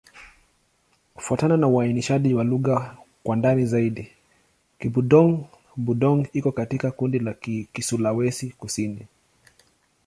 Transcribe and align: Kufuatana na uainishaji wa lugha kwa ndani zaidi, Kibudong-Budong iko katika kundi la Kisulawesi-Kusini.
Kufuatana 1.13 1.57
na 1.57 1.67
uainishaji 1.67 2.33
wa 2.33 2.43
lugha 2.43 2.97
kwa 3.23 3.35
ndani 3.35 3.65
zaidi, 3.65 4.11
Kibudong-Budong 4.79 6.27
iko 6.33 6.51
katika 6.51 6.91
kundi 6.91 7.19
la 7.19 7.33
Kisulawesi-Kusini. 7.73 9.07